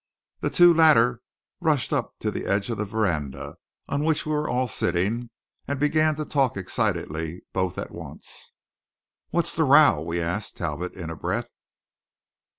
The 0.39 0.49
two 0.49 0.73
latter 0.73 1.21
rushed 1.59 1.93
up 1.93 2.17
to 2.21 2.31
the 2.31 2.47
edge 2.47 2.71
of 2.71 2.79
the 2.79 2.85
veranda, 2.85 3.57
on 3.87 4.03
which 4.03 4.25
we 4.25 4.31
were 4.31 4.49
all 4.49 4.67
sitting, 4.67 5.29
and 5.67 5.79
began 5.79 6.15
to 6.15 6.25
talk 6.25 6.57
excitedly, 6.57 7.43
both 7.53 7.77
at 7.77 7.91
once. 7.91 8.51
"What's 9.29 9.53
the 9.53 9.63
row?" 9.63 10.01
we 10.01 10.19
asked 10.19 10.57
Talbot 10.57 10.93
in 10.95 11.11
a 11.11 11.15
breath. 11.15 11.49